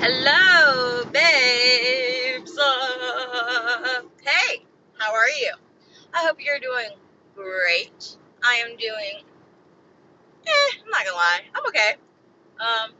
Hello, 0.00 1.02
babes. 1.10 2.56
Uh, 2.56 4.02
hey, 4.24 4.62
how 4.96 5.12
are 5.12 5.28
you? 5.28 5.52
I 6.14 6.24
hope 6.24 6.36
you're 6.38 6.60
doing 6.60 6.90
great. 7.34 8.16
I 8.40 8.62
am 8.64 8.76
doing, 8.76 9.24
eh, 10.46 10.70
I'm 10.84 10.90
not 10.90 11.04
gonna 11.04 11.16
lie, 11.16 11.40
I'm 11.52 11.66
okay. 11.66 11.96
Um, 12.60 12.92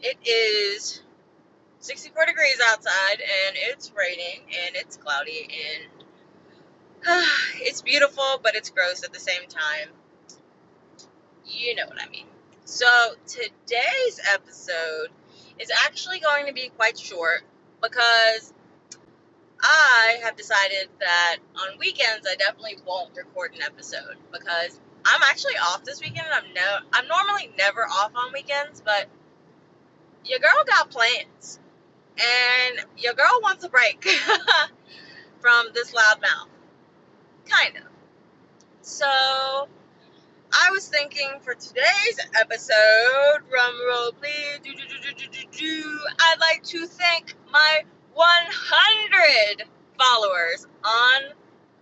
it 0.00 0.16
is 0.26 1.02
64 1.78 2.26
degrees 2.26 2.60
outside 2.66 3.20
and 3.20 3.56
it's 3.56 3.92
raining 3.96 4.40
and 4.66 4.74
it's 4.74 4.96
cloudy 4.96 5.48
and 7.06 7.22
it's 7.60 7.80
beautiful, 7.82 8.40
but 8.42 8.56
it's 8.56 8.70
gross 8.70 9.04
at 9.04 9.12
the 9.12 9.20
same 9.20 9.46
time. 9.48 9.90
You 11.46 11.76
know 11.76 11.86
what 11.86 12.02
I 12.02 12.08
mean. 12.08 12.26
So, 12.64 12.86
today's 13.28 14.20
episode 14.34 15.10
is 15.60 15.70
actually 15.86 16.20
going 16.20 16.46
to 16.46 16.52
be 16.52 16.70
quite 16.76 16.98
short 16.98 17.42
because 17.82 18.52
I 19.60 20.20
have 20.22 20.36
decided 20.36 20.88
that 21.00 21.36
on 21.56 21.78
weekends 21.78 22.26
I 22.30 22.36
definitely 22.36 22.78
won't 22.86 23.16
record 23.16 23.54
an 23.54 23.62
episode 23.62 24.16
because 24.32 24.78
I'm 25.04 25.22
actually 25.22 25.54
off 25.56 25.84
this 25.84 26.00
weekend. 26.00 26.26
I'm 26.32 26.52
no 26.54 26.78
I'm 26.92 27.08
normally 27.08 27.50
never 27.56 27.82
off 27.82 28.12
on 28.14 28.32
weekends, 28.32 28.80
but 28.80 29.08
your 30.24 30.38
girl 30.38 30.64
got 30.66 30.90
plans. 30.90 31.58
And 32.20 32.84
your 32.96 33.14
girl 33.14 33.40
wants 33.42 33.64
a 33.64 33.68
break 33.68 34.04
from 35.40 35.66
this 35.72 35.94
loud 35.94 36.20
mouth. 36.20 36.48
Kind 37.48 37.76
of. 37.76 37.84
So 38.82 39.68
I 40.52 40.70
was 40.70 40.88
thinking 40.88 41.28
for 41.42 41.54
today's 41.54 42.18
episode, 42.40 43.40
drum 43.50 43.74
roll 43.86 44.12
please, 44.12 44.60
do, 44.62 44.72
do, 44.72 45.42
do, 45.52 45.98
I'd 46.18 46.40
like 46.40 46.62
to 46.64 46.86
thank 46.86 47.34
my 47.52 47.82
100 48.14 49.64
followers 49.98 50.66
on 50.84 51.22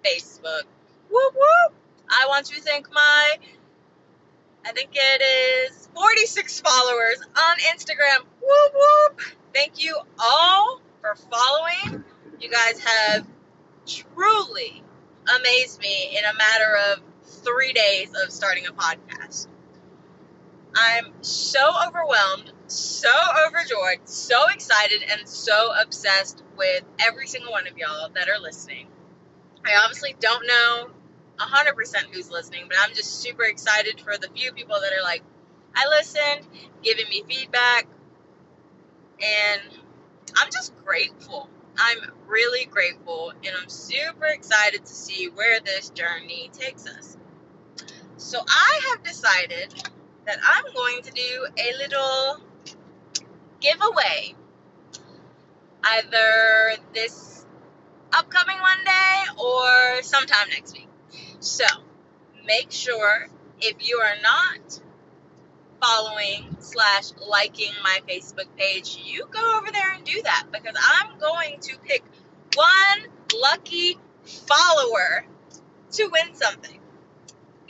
Facebook. 0.04 0.62
Whoop 1.10 1.34
whoop! 1.34 1.74
I 2.08 2.26
want 2.28 2.46
to 2.46 2.60
thank 2.60 2.92
my, 2.92 3.36
I 4.64 4.72
think 4.72 4.90
it 4.94 5.70
is 5.70 5.88
46 5.94 6.60
followers 6.60 7.20
on 7.36 7.56
Instagram. 7.72 8.24
Whoop 8.40 8.72
whoop! 8.74 9.20
Thank 9.54 9.82
you 9.82 9.96
all 10.18 10.80
for 11.00 11.14
following. 11.14 12.04
You 12.40 12.50
guys 12.50 12.80
have 12.80 13.26
truly 13.86 14.82
amazed 15.38 15.80
me 15.80 16.16
in 16.18 16.24
a 16.24 16.34
matter 16.34 16.76
of 16.92 17.02
three 17.26 17.72
days 17.72 18.10
of 18.24 18.32
starting 18.32 18.66
a 18.66 18.72
podcast. 18.72 19.48
I'm 20.76 21.12
so 21.22 21.60
overwhelmed, 21.86 22.52
so 22.66 23.10
overjoyed, 23.46 24.06
so 24.06 24.46
excited, 24.52 25.02
and 25.10 25.26
so 25.28 25.72
obsessed 25.80 26.42
with 26.56 26.84
every 26.98 27.26
single 27.26 27.52
one 27.52 27.66
of 27.66 27.78
y'all 27.78 28.10
that 28.14 28.28
are 28.28 28.40
listening. 28.40 28.88
I 29.64 29.80
obviously 29.82 30.14
don't 30.20 30.46
know 30.46 30.90
100% 31.38 31.96
who's 32.12 32.30
listening, 32.30 32.64
but 32.68 32.76
I'm 32.80 32.94
just 32.94 33.20
super 33.20 33.44
excited 33.44 34.00
for 34.00 34.16
the 34.18 34.28
few 34.34 34.52
people 34.52 34.76
that 34.80 34.92
are 34.92 35.02
like, 35.02 35.22
I 35.74 35.88
listened, 35.88 36.46
giving 36.82 37.08
me 37.08 37.24
feedback, 37.28 37.86
and 39.22 39.62
I'm 40.36 40.50
just 40.52 40.72
grateful. 40.84 41.48
I'm 41.78 41.98
really 42.26 42.64
grateful, 42.66 43.30
and 43.30 43.54
I'm 43.60 43.68
super 43.68 44.26
excited 44.26 44.84
to 44.84 44.92
see 44.92 45.28
where 45.28 45.60
this 45.60 45.90
journey 45.90 46.50
takes 46.52 46.86
us. 46.86 47.16
So 48.16 48.40
I 48.46 48.80
have 48.90 49.02
decided 49.02 49.74
that 50.26 50.38
I'm 50.44 50.72
going 50.74 51.02
to 51.02 51.10
do 51.10 51.46
a 51.58 51.76
little 51.78 52.40
giveaway 53.60 54.34
either 55.84 56.82
this 56.92 57.46
upcoming 58.12 58.58
Monday 58.58 59.24
or 59.38 60.02
sometime 60.02 60.48
next 60.50 60.72
week. 60.72 60.88
So 61.40 61.64
make 62.44 62.70
sure 62.72 63.28
if 63.60 63.88
you 63.88 63.98
are 63.98 64.16
not 64.22 64.80
following 65.80 66.56
slash 66.60 67.12
liking 67.26 67.72
my 67.82 68.00
Facebook 68.08 68.48
page, 68.56 68.98
you 69.04 69.26
go 69.30 69.58
over 69.58 69.70
there 69.70 69.92
and 69.92 70.04
do 70.04 70.20
that 70.22 70.46
because 70.52 70.76
I'm 70.76 71.18
going 71.18 71.60
to 71.60 71.78
pick 71.78 72.02
one 72.54 73.10
lucky 73.40 73.98
follower 74.24 75.26
to 75.92 76.08
win 76.08 76.34
something. 76.34 76.78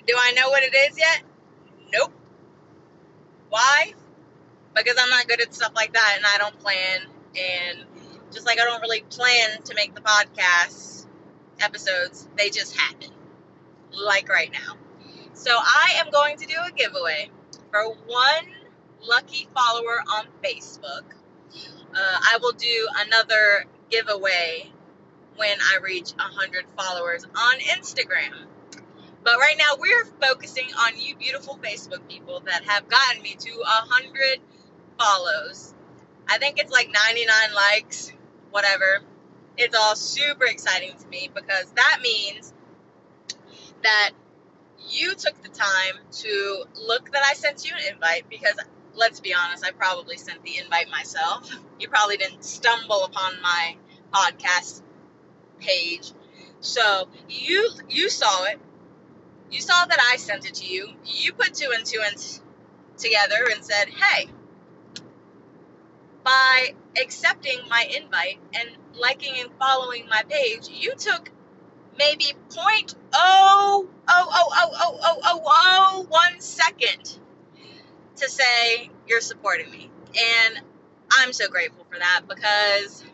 Do 0.06 0.14
I 0.16 0.32
know 0.32 0.48
what 0.50 0.62
it 0.62 0.74
is 0.74 0.98
yet? 0.98 1.22
Nope. 1.92 2.12
Why? 3.48 3.94
Because 4.74 4.96
I'm 5.00 5.10
not 5.10 5.26
good 5.26 5.40
at 5.40 5.54
stuff 5.54 5.72
like 5.74 5.92
that 5.92 6.14
and 6.16 6.24
I 6.24 6.38
don't 6.38 6.58
plan. 6.58 7.00
And 7.36 7.84
just 8.32 8.46
like 8.46 8.60
I 8.60 8.64
don't 8.64 8.80
really 8.80 9.02
plan 9.02 9.62
to 9.64 9.74
make 9.74 9.94
the 9.94 10.00
podcast 10.00 11.06
episodes, 11.60 12.28
they 12.36 12.50
just 12.50 12.76
happen. 12.76 13.10
Like 13.92 14.28
right 14.28 14.52
now. 14.52 14.76
So 15.32 15.50
I 15.52 15.94
am 15.98 16.10
going 16.10 16.36
to 16.38 16.46
do 16.46 16.54
a 16.66 16.70
giveaway 16.72 17.30
for 17.70 17.84
one 18.06 18.54
lucky 19.02 19.48
follower 19.54 20.02
on 20.16 20.26
Facebook. 20.44 21.04
Uh, 21.94 22.18
I 22.32 22.38
will 22.40 22.52
do 22.52 22.88
another 23.06 23.66
giveaway 23.90 24.70
when 25.36 25.56
I 25.60 25.78
reach 25.82 26.10
100 26.12 26.64
followers 26.76 27.24
on 27.24 27.58
Instagram. 27.60 28.46
But 29.22 29.38
right 29.38 29.56
now, 29.58 29.76
we're 29.78 30.04
focusing 30.20 30.68
on 30.78 30.98
you 30.98 31.16
beautiful 31.16 31.58
Facebook 31.62 32.08
people 32.08 32.40
that 32.46 32.64
have 32.64 32.88
gotten 32.88 33.22
me 33.22 33.34
to 33.38 33.50
100 33.50 34.38
follows. 34.98 35.74
I 36.28 36.38
think 36.38 36.58
it's 36.58 36.72
like 36.72 36.88
99 36.92 37.54
likes, 37.54 38.12
whatever. 38.50 39.00
It's 39.56 39.76
all 39.76 39.96
super 39.96 40.44
exciting 40.44 40.92
to 40.98 41.08
me 41.08 41.30
because 41.34 41.66
that 41.74 41.98
means 42.02 42.52
that 43.82 44.10
you 44.88 45.14
took 45.14 45.40
the 45.42 45.48
time 45.48 45.96
to 46.10 46.64
look 46.86 47.12
that 47.12 47.22
I 47.24 47.34
sent 47.34 47.68
you 47.68 47.74
an 47.76 47.94
invite 47.94 48.28
because 48.30 48.54
let's 48.94 49.20
be 49.20 49.34
honest, 49.34 49.64
I 49.64 49.72
probably 49.72 50.16
sent 50.16 50.42
the 50.42 50.58
invite 50.58 50.88
myself. 50.90 51.50
You 51.78 51.88
probably 51.88 52.16
didn't 52.16 52.44
stumble 52.44 53.04
upon 53.04 53.34
my 53.42 53.76
podcast 54.12 54.82
page. 55.60 56.12
So 56.60 57.08
you 57.28 57.70
you 57.88 58.08
saw 58.08 58.44
it 58.44 58.58
you 59.50 59.60
saw 59.60 59.84
that 59.84 59.98
I 60.12 60.16
sent 60.16 60.46
it 60.46 60.54
to 60.54 60.66
you. 60.66 60.88
You 61.04 61.32
put 61.32 61.54
two 61.54 61.70
and 61.74 61.84
two 61.84 62.00
and 62.04 62.16
together 62.96 63.46
and 63.52 63.64
said, 63.64 63.88
hey, 63.88 64.28
by 66.24 66.74
accepting 67.00 67.58
my 67.68 67.86
invite 67.96 68.38
and 68.54 68.68
liking 68.98 69.34
and 69.38 69.50
following 69.58 70.06
my 70.08 70.22
page, 70.28 70.68
you 70.68 70.94
took 70.96 71.30
maybe 71.98 72.26
point 72.50 72.94
oh 73.12 73.88
oh 74.08 74.28
oh 74.30 74.48
oh 74.52 74.70
oh 74.74 74.98
oh 75.02 75.20
oh 75.24 75.42
oh 75.44 76.06
one 76.08 76.40
second 76.40 77.18
to 78.16 78.28
say 78.30 78.90
you're 79.06 79.20
supporting 79.20 79.70
me. 79.70 79.90
And 80.08 80.60
I'm 81.10 81.32
so 81.32 81.48
grateful 81.48 81.86
for 81.90 81.98
that 81.98 82.22
because 82.28 83.04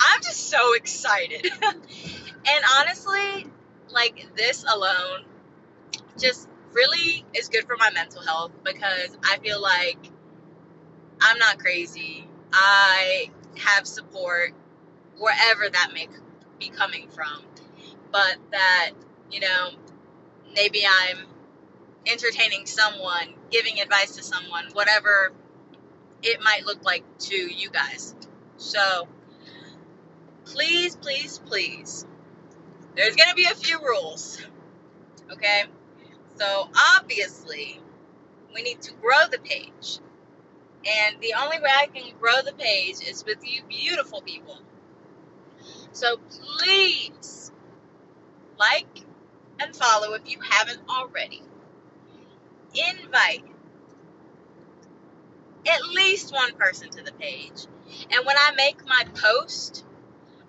I'm 0.00 0.22
just 0.22 0.48
so 0.48 0.74
excited. 0.74 1.46
and 1.62 2.64
honestly, 2.78 3.46
like 3.90 4.26
this 4.36 4.64
alone 4.64 5.24
just 6.18 6.48
really 6.72 7.24
is 7.34 7.48
good 7.48 7.64
for 7.66 7.76
my 7.78 7.90
mental 7.90 8.22
health 8.22 8.52
because 8.64 9.16
I 9.24 9.38
feel 9.38 9.60
like 9.60 9.98
I'm 11.20 11.38
not 11.38 11.58
crazy. 11.58 12.26
I 12.52 13.30
have 13.58 13.86
support 13.86 14.52
wherever 15.18 15.68
that 15.68 15.90
may 15.92 16.08
be 16.58 16.68
coming 16.68 17.08
from. 17.08 17.42
But 18.10 18.36
that, 18.52 18.90
you 19.30 19.40
know, 19.40 19.70
maybe 20.54 20.82
I'm 20.86 21.18
entertaining 22.06 22.66
someone, 22.66 23.34
giving 23.50 23.80
advice 23.80 24.16
to 24.16 24.22
someone, 24.22 24.64
whatever 24.72 25.32
it 26.22 26.42
might 26.42 26.64
look 26.64 26.84
like 26.84 27.04
to 27.18 27.36
you 27.36 27.70
guys. 27.70 28.14
So, 28.56 29.08
please, 30.44 30.96
please, 30.96 31.38
please, 31.38 32.06
there's 32.96 33.14
going 33.14 33.28
to 33.28 33.34
be 33.34 33.44
a 33.44 33.54
few 33.54 33.78
rules. 33.78 34.42
Okay? 35.30 35.64
So 36.36 36.70
obviously, 36.96 37.80
we 38.54 38.62
need 38.62 38.80
to 38.82 38.92
grow 38.94 39.28
the 39.30 39.38
page. 39.38 39.98
And 40.86 41.20
the 41.20 41.34
only 41.38 41.58
way 41.58 41.70
I 41.76 41.86
can 41.86 42.14
grow 42.20 42.40
the 42.44 42.52
page 42.52 42.96
is 43.06 43.24
with 43.24 43.38
you 43.42 43.62
beautiful 43.68 44.22
people. 44.22 44.58
So 45.92 46.18
please 46.18 47.50
like 48.58 48.86
and 49.60 49.74
follow 49.74 50.14
if 50.14 50.22
you 50.26 50.38
haven't 50.40 50.80
already. 50.88 51.42
Invite 52.74 53.44
at 55.66 55.82
least 55.88 56.32
one 56.32 56.54
person 56.54 56.90
to 56.90 57.02
the 57.02 57.12
page. 57.12 57.66
And 58.10 58.26
when 58.26 58.36
I 58.36 58.52
make 58.56 58.84
my 58.86 59.04
post, 59.14 59.84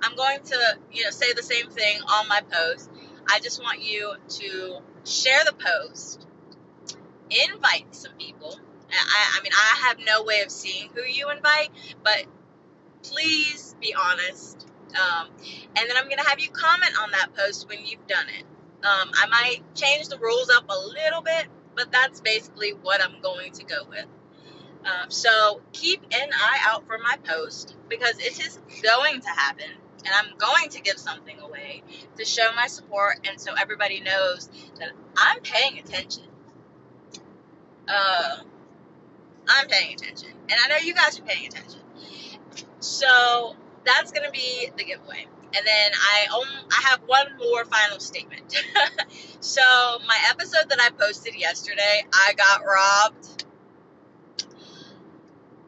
I'm 0.02 0.16
going 0.16 0.40
to, 0.46 0.78
you 0.92 1.04
know, 1.04 1.10
say 1.10 1.34
the 1.34 1.44
same 1.44 1.70
thing 1.70 2.00
on 2.02 2.28
my 2.28 2.42
post. 2.50 2.90
I 3.30 3.40
just 3.40 3.62
want 3.62 3.82
you 3.82 4.14
to 4.28 4.80
share 5.06 5.44
the 5.46 5.54
post, 5.54 6.26
invite 7.30 7.94
some 7.96 8.14
people, 8.18 8.60
I, 8.92 9.38
I 9.38 9.44
mean, 9.44 9.52
I 9.54 9.88
have 9.88 9.98
no 10.00 10.24
way 10.24 10.42
of 10.42 10.52
seeing 10.52 10.90
who 10.94 11.04
you 11.04 11.30
invite, 11.30 11.70
but 12.04 12.26
please 13.04 13.76
be 13.80 13.94
honest. 13.94 14.68
Um, 14.96 15.28
and 15.76 15.90
then 15.90 15.98
I'm 15.98 16.06
going 16.06 16.18
to 16.18 16.28
have 16.28 16.40
you 16.40 16.50
comment 16.50 16.94
on 17.02 17.12
that 17.12 17.36
post 17.36 17.68
when 17.70 17.86
you've 17.86 18.08
done 18.08 18.28
it. 18.30 18.44
Um, 18.86 19.12
I 19.14 19.28
might 19.30 19.76
change 19.76 20.08
the 20.08 20.18
rules 20.18 20.50
up 20.50 20.66
a 20.70 20.80
little 20.80 21.22
bit, 21.22 21.48
but 21.76 21.92
that's 21.92 22.22
basically 22.22 22.72
what 22.72 23.02
I'm 23.04 23.22
going 23.22 23.52
to 23.54 23.64
go 23.66 23.86
with. 23.90 24.06
Um, 24.86 25.12
so 25.12 25.62
keep 25.74 26.02
an 26.04 26.30
eye 26.34 26.60
out 26.68 26.88
for 26.88 26.98
my 26.98 27.18
post 27.24 27.76
because 27.90 28.18
it 28.20 28.40
is 28.40 28.60
going 28.82 29.20
to 29.22 29.30
happen 29.30 29.70
and 30.06 30.14
I'm 30.16 30.38
going 30.38 30.70
to 30.70 30.82
give 30.82 30.98
something 30.98 31.38
away 31.40 31.84
to 32.18 32.26
show 32.26 32.50
my 32.56 32.68
support 32.68 33.20
and 33.30 33.40
so 33.40 33.54
everybody 33.60 34.00
knows 34.00 34.50
that 34.80 34.92
I'm 35.18 35.42
paying 35.42 35.80
attention. 35.80 36.24
Uh, 37.88 38.38
I'm 39.50 39.68
paying 39.68 39.96
attention, 39.96 40.30
and 40.30 40.60
I 40.64 40.68
know 40.68 40.78
you 40.78 40.94
guys 40.94 41.20
are 41.20 41.24
paying 41.24 41.48
attention. 41.48 41.80
So 42.80 43.56
that's 43.86 44.12
gonna 44.12 44.32
be 44.32 44.70
the 44.78 44.84
giveaway. 44.84 45.26
And 45.56 45.66
then 45.66 45.92
I 45.96 46.28
own, 46.32 46.46
I 46.72 46.90
have 46.90 47.00
one 47.08 47.26
more 47.40 47.66
final 47.66 48.00
statement. 48.00 48.56
so 49.40 49.62
my 50.08 50.18
episode 50.30 50.70
that 50.70 50.80
I 50.80 50.90
posted 50.92 51.36
yesterday, 51.36 52.06
I 52.14 52.34
got 52.34 52.62
robbed. 52.66 53.46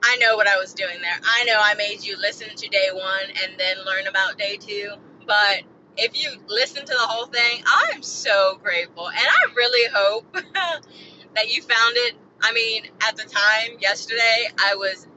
I 0.04 0.18
know 0.18 0.36
what 0.36 0.48
I 0.48 0.58
was 0.58 0.74
doing 0.74 1.02
there. 1.02 1.20
I 1.24 1.44
know 1.46 1.58
I 1.58 1.74
made 1.76 2.04
you 2.04 2.18
listen 2.18 2.56
to 2.56 2.70
day 2.70 2.90
one 2.92 3.30
and 3.44 3.60
then 3.60 3.78
learn 3.86 4.08
about 4.08 4.38
day 4.38 4.58
two. 4.58 4.92
But 5.26 5.64
if 5.98 6.22
you 6.22 6.30
listen 6.48 6.86
to 6.86 6.94
the 6.94 7.00
whole 7.00 7.26
thing, 7.26 7.64
I'm 7.66 8.02
so 8.02 8.60
grateful. 8.62 9.08
And 9.08 9.18
I 9.18 9.54
really 9.56 9.90
hope 9.94 10.34
that 11.36 11.54
you 11.54 11.62
found 11.62 11.96
it. 11.98 12.16
I 12.42 12.54
mean, 12.54 12.86
at 13.08 13.16
the 13.16 13.24
time, 13.24 13.78
yesterday, 13.80 14.50
I 14.64 14.76
was 14.76 15.08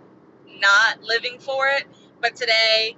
not 0.46 1.02
living 1.02 1.38
for 1.38 1.68
it. 1.68 1.84
But 2.24 2.36
today, 2.36 2.96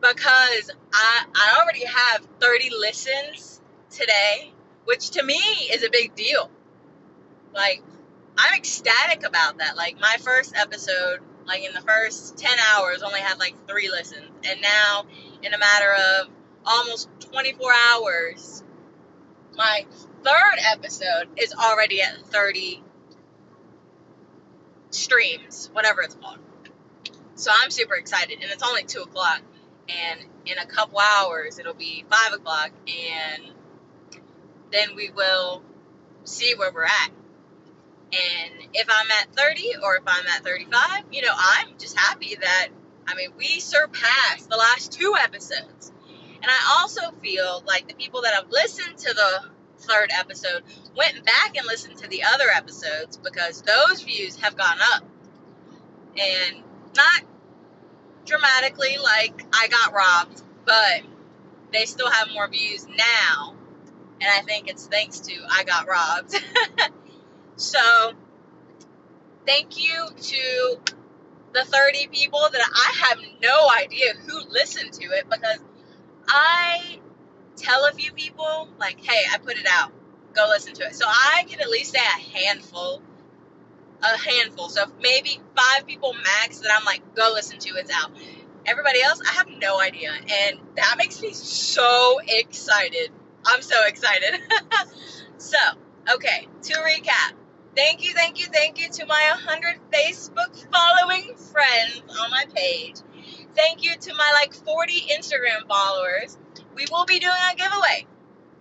because 0.00 0.70
I, 0.90 1.26
I 1.34 1.60
already 1.60 1.84
have 1.84 2.26
30 2.40 2.70
listens 2.70 3.60
today, 3.90 4.54
which 4.86 5.10
to 5.10 5.22
me 5.22 5.36
is 5.70 5.84
a 5.84 5.90
big 5.90 6.14
deal. 6.14 6.50
Like, 7.52 7.82
I'm 8.38 8.54
ecstatic 8.56 9.22
about 9.22 9.58
that. 9.58 9.76
Like, 9.76 10.00
my 10.00 10.16
first 10.18 10.56
episode, 10.56 11.18
like 11.46 11.62
in 11.62 11.74
the 11.74 11.82
first 11.82 12.38
10 12.38 12.58
hours, 12.72 13.02
only 13.02 13.20
had 13.20 13.38
like 13.38 13.54
three 13.68 13.90
listens. 13.90 14.30
And 14.48 14.62
now, 14.62 15.04
in 15.42 15.52
a 15.52 15.58
matter 15.58 15.92
of 15.92 16.28
almost 16.64 17.10
24 17.20 17.70
hours, 17.92 18.64
my 19.58 19.84
third 20.22 20.58
episode 20.72 21.28
is 21.36 21.52
already 21.52 22.00
at 22.00 22.16
30 22.28 22.82
streams, 24.88 25.68
whatever 25.74 26.00
it's 26.00 26.14
called. 26.14 26.38
So 27.36 27.50
I'm 27.52 27.70
super 27.70 27.94
excited, 27.94 28.38
and 28.40 28.50
it's 28.50 28.62
only 28.62 28.84
2 28.84 29.02
o'clock. 29.02 29.42
And 29.88 30.20
in 30.46 30.58
a 30.58 30.66
couple 30.66 30.98
hours, 30.98 31.58
it'll 31.58 31.74
be 31.74 32.04
5 32.10 32.32
o'clock, 32.34 32.70
and 32.86 33.42
then 34.72 34.96
we 34.96 35.10
will 35.10 35.62
see 36.24 36.54
where 36.54 36.72
we're 36.72 36.84
at. 36.84 37.10
And 38.12 38.68
if 38.72 38.88
I'm 38.88 39.10
at 39.10 39.34
30 39.34 39.76
or 39.82 39.96
if 39.96 40.04
I'm 40.06 40.26
at 40.26 40.44
35, 40.44 41.04
you 41.10 41.22
know, 41.22 41.32
I'm 41.36 41.76
just 41.78 41.98
happy 41.98 42.36
that, 42.40 42.68
I 43.06 43.14
mean, 43.14 43.30
we 43.36 43.60
surpassed 43.60 44.48
the 44.48 44.56
last 44.56 44.92
two 44.92 45.14
episodes. 45.20 45.92
And 46.42 46.46
I 46.50 46.80
also 46.80 47.10
feel 47.22 47.64
like 47.66 47.88
the 47.88 47.94
people 47.94 48.22
that 48.22 48.34
have 48.34 48.50
listened 48.50 48.98
to 48.98 49.14
the 49.14 49.50
third 49.78 50.10
episode 50.16 50.62
went 50.96 51.24
back 51.24 51.56
and 51.56 51.66
listened 51.66 51.96
to 51.98 52.08
the 52.08 52.22
other 52.22 52.48
episodes 52.54 53.16
because 53.16 53.62
those 53.62 54.02
views 54.02 54.36
have 54.36 54.56
gone 54.56 54.78
up. 54.92 55.04
And 56.16 56.62
not 56.96 57.22
dramatically 58.26 58.96
like 59.02 59.44
I 59.52 59.68
got 59.68 59.92
robbed, 59.92 60.42
but 60.64 61.02
they 61.72 61.84
still 61.86 62.10
have 62.10 62.28
more 62.32 62.48
views 62.48 62.86
now. 62.88 63.54
And 64.20 64.30
I 64.30 64.40
think 64.42 64.68
it's 64.68 64.86
thanks 64.86 65.20
to 65.20 65.34
I 65.50 65.64
got 65.64 65.86
robbed. 65.88 66.34
so, 67.56 68.12
thank 69.46 69.82
you 69.82 70.08
to 70.16 70.78
the 71.52 71.64
30 71.64 72.08
people 72.08 72.40
that 72.50 72.62
I 72.62 73.08
have 73.08 73.18
no 73.42 73.68
idea 73.82 74.14
who 74.26 74.40
listened 74.50 74.92
to 74.94 75.04
it 75.04 75.24
because 75.30 75.58
I 76.28 76.98
tell 77.56 77.86
a 77.86 77.92
few 77.92 78.12
people, 78.12 78.68
like, 78.78 78.98
hey, 79.00 79.24
I 79.32 79.38
put 79.38 79.56
it 79.56 79.66
out. 79.70 79.92
Go 80.34 80.46
listen 80.48 80.74
to 80.74 80.84
it. 80.84 80.94
So 80.94 81.06
I 81.06 81.44
can 81.48 81.60
at 81.60 81.68
least 81.68 81.92
say 81.92 82.00
a 82.00 82.38
handful. 82.38 83.02
A 84.04 84.18
handful. 84.18 84.68
So 84.68 84.84
maybe 85.00 85.40
five 85.56 85.86
people 85.86 86.14
max 86.14 86.58
that 86.60 86.70
I'm 86.76 86.84
like, 86.84 87.14
go 87.14 87.30
listen 87.32 87.58
to 87.58 87.70
it's 87.76 87.90
out. 87.90 88.10
Everybody 88.66 89.02
else, 89.02 89.20
I 89.26 89.32
have 89.32 89.48
no 89.48 89.80
idea. 89.80 90.10
And 90.12 90.58
that 90.76 90.94
makes 90.98 91.20
me 91.20 91.32
so 91.32 92.20
excited. 92.26 93.10
I'm 93.46 93.62
so 93.62 93.76
excited. 93.86 94.40
so, 95.38 95.58
okay, 96.14 96.48
to 96.62 96.74
recap. 96.74 97.34
Thank 97.76 98.04
you, 98.04 98.12
thank 98.12 98.38
you, 98.38 98.46
thank 98.46 98.80
you 98.80 98.88
to 98.88 99.06
my 99.06 99.32
100 99.44 99.80
Facebook 99.92 100.66
following 100.72 101.34
friends 101.36 102.02
on 102.20 102.30
my 102.30 102.44
page. 102.54 102.96
Thank 103.56 103.82
you 103.82 103.96
to 103.96 104.14
my 104.14 104.30
like 104.40 104.54
40 104.54 105.08
Instagram 105.18 105.66
followers 105.68 106.38
we 106.74 106.86
will 106.90 107.04
be 107.04 107.18
doing 107.18 107.32
a 107.52 107.56
giveaway. 107.56 108.06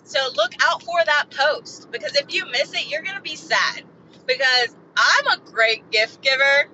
So 0.04 0.19
look 0.36 0.51
out 0.62 0.84
for 0.84 1.04
that 1.04 1.25
post 1.31 1.92
because 1.92 2.16
if 2.16 2.34
you 2.34 2.45
miss 2.45 2.74
it, 2.74 2.90
you're 2.90 3.01
going 3.01 3.16
to 3.16 3.22
be 3.22 3.36
sad 3.36 3.84
because 4.25 4.75
I'm 4.95 5.40
a 5.40 5.42
great 5.44 5.90
gift 5.92 6.22
giver 6.22 6.69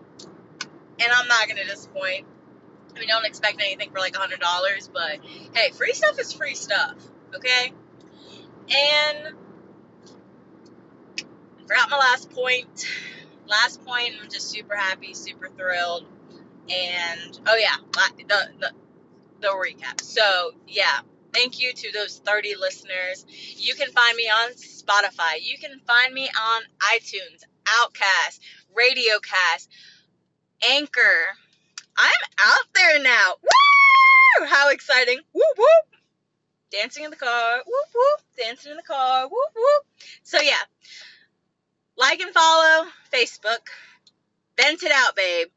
and 1.00 1.12
I'm 1.12 1.27
not 1.27 1.48
going 1.48 1.57
to 1.57 1.66
disappoint. 1.66 2.25
I 2.95 3.00
mean, 3.00 3.07
don't 3.07 3.25
expect 3.25 3.62
anything 3.62 3.92
for 3.92 4.00
like 4.00 4.13
$100, 4.13 4.89
but 4.94 5.19
hey, 5.56 5.71
free 5.71 5.94
stuff 5.94 6.19
is 6.19 6.33
free 6.33 6.56
stuff, 6.56 6.95
okay? 7.36 7.71
And 8.69 9.36
I 11.18 11.62
forgot 11.62 11.89
my 11.89 11.98
last 11.98 12.31
point. 12.31 12.88
Last 13.48 13.83
point, 13.86 14.13
I'm 14.21 14.30
just 14.30 14.50
super 14.50 14.75
happy, 14.75 15.13
super 15.13 15.50
thrilled. 15.50 16.06
And 16.69 17.39
oh 17.48 17.56
yeah, 17.56 17.75
the 18.18 18.50
the, 18.60 18.71
the 19.39 19.48
recap. 19.48 20.01
So 20.01 20.51
yeah, 20.68 21.00
Thank 21.33 21.62
you 21.62 21.71
to 21.74 21.92
those 21.92 22.19
30 22.25 22.56
listeners. 22.60 23.25
You 23.57 23.75
can 23.75 23.92
find 23.92 24.16
me 24.16 24.24
on 24.24 24.54
Spotify. 24.54 25.42
You 25.42 25.57
can 25.57 25.80
find 25.86 26.13
me 26.13 26.27
on 26.27 26.62
iTunes, 26.95 27.44
Outcast, 27.81 28.42
Radiocast, 28.74 29.68
Anchor. 30.69 31.38
I'm 31.98 32.12
out 32.39 32.66
there 32.74 33.04
now. 33.04 33.33
Woo! 33.42 34.45
How 34.47 34.69
exciting. 34.69 35.19
Dancing 36.71 37.04
in 37.04 37.09
the 37.09 37.16
car. 37.16 37.57
Whoop, 37.66 37.88
whoop. 37.94 38.21
Dancing 38.38 38.71
in 38.71 38.78
the 38.78 38.83
car. 38.83 39.23
Whoop, 39.23 39.52
whoop. 39.56 39.85
So, 40.23 40.40
yeah. 40.40 40.54
Like 41.97 42.21
and 42.21 42.33
follow 42.33 42.88
Facebook. 43.11 43.66
Vent 44.57 44.83
it 44.83 44.92
out, 44.94 45.16
babe. 45.16 45.47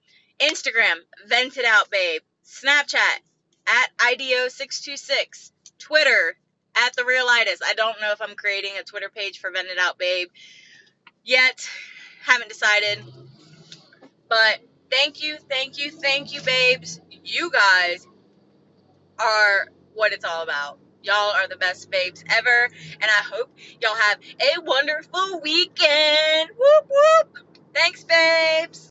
Instagram. 0.41 0.97
Vent 1.27 1.57
it 1.57 1.65
out, 1.65 1.91
babe. 1.91 2.23
Snapchat 2.45 3.21
at 3.67 3.89
IDO626. 3.99 5.51
Twitter 5.79 6.37
at 6.77 6.95
the 6.97 7.03
realitis. 7.03 7.61
I 7.65 7.75
don't 7.75 8.01
know 8.01 8.13
if 8.13 8.23
I'm 8.23 8.35
creating 8.35 8.73
a 8.79 8.85
Twitter 8.85 9.11
page 9.15 9.41
for 9.41 9.51
Vent 9.51 9.69
It 9.69 9.79
Out 9.79 9.99
Babe 9.99 10.29
yet. 11.25 11.69
Haven't 12.23 12.49
decided. 12.49 13.05
But 14.29 14.61
thank 14.91 15.23
you, 15.23 15.37
thank 15.49 15.79
you, 15.79 15.91
thank 15.91 16.33
you, 16.35 16.43
babes. 16.43 17.01
You 17.25 17.51
guys 17.51 18.07
are 19.19 19.69
what 19.95 20.13
it's 20.13 20.25
all 20.25 20.43
about. 20.43 20.79
Y'all 21.03 21.33
are 21.33 21.49
the 21.49 21.57
best 21.57 21.91
babes 21.91 22.25
ever. 22.31 22.69
And 23.01 23.05
I 23.05 23.23
hope 23.33 23.51
y'all 23.81 23.95
have 23.95 24.19
a 24.41 24.61
wonderful 24.63 25.41
weekend. 25.43 26.51
Whoop, 26.59 26.91
whoop. 26.91 27.39
Thanks, 27.75 28.05
babes. 28.05 28.81